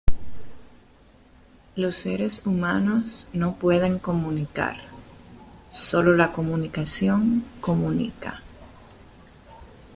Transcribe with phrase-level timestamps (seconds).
[1.75, 4.77] Los seres humanos no pueden comunicar,
[5.69, 8.41] ""solo la comunicación comunica"".